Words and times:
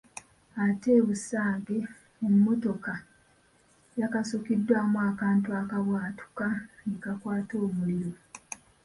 Ate 0.65 0.89
e 0.99 1.03
Busage 1.07 1.77
emmotoka 2.25 2.93
yakasukibwamu 4.01 4.97
akantu 5.09 5.49
akaabwatuka 5.61 6.47
ne 6.85 6.95
kakwata 7.03 7.55
omuliro. 7.67 8.13